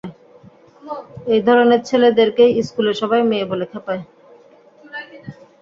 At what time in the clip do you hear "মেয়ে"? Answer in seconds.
3.29-3.49